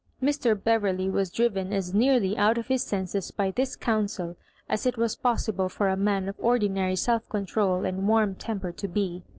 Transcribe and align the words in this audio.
Mr. 0.19 0.55
Beverley 0.59 1.11
was 1.11 1.29
driven 1.29 1.71
as 1.71 1.93
nearly 1.93 2.35
out 2.35 2.57
of 2.57 2.65
his 2.69 2.81
senses 2.81 3.29
by 3.29 3.51
this 3.51 3.75
counsel, 3.75 4.35
as 4.67 4.87
it 4.87 4.97
was 4.97 5.15
possible 5.15 5.69
for 5.69 5.89
a 5.89 5.95
man 5.95 6.27
of 6.27 6.33
ordinary 6.39 6.95
self 6.95 7.29
control 7.29 7.85
and 7.85 8.07
warm 8.07 8.33
temper 8.33 8.71
to 8.71 8.87
be. 8.87 9.23